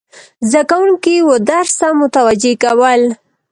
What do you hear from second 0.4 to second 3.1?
زده کوونکي و درس ته متوجه کول،